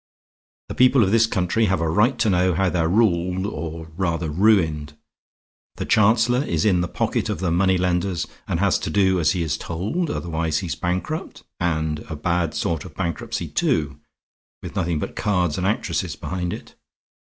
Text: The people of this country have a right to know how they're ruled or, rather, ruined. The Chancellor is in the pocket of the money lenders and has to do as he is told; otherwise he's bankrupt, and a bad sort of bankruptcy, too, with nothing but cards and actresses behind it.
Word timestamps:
The 0.69 0.73
people 0.73 1.03
of 1.03 1.11
this 1.11 1.27
country 1.27 1.65
have 1.65 1.79
a 1.79 1.87
right 1.87 2.17
to 2.17 2.27
know 2.31 2.55
how 2.55 2.71
they're 2.71 2.89
ruled 2.89 3.45
or, 3.45 3.85
rather, 3.95 4.31
ruined. 4.31 4.97
The 5.75 5.85
Chancellor 5.85 6.43
is 6.43 6.65
in 6.65 6.81
the 6.81 6.87
pocket 6.87 7.29
of 7.29 7.37
the 7.37 7.51
money 7.51 7.77
lenders 7.77 8.25
and 8.47 8.59
has 8.59 8.79
to 8.79 8.89
do 8.89 9.19
as 9.19 9.33
he 9.33 9.43
is 9.43 9.59
told; 9.59 10.09
otherwise 10.09 10.57
he's 10.57 10.73
bankrupt, 10.73 11.43
and 11.59 11.99
a 12.09 12.15
bad 12.15 12.55
sort 12.55 12.83
of 12.83 12.95
bankruptcy, 12.95 13.47
too, 13.47 13.99
with 14.63 14.75
nothing 14.75 14.97
but 14.97 15.15
cards 15.15 15.59
and 15.59 15.67
actresses 15.67 16.15
behind 16.15 16.51
it. 16.51 16.73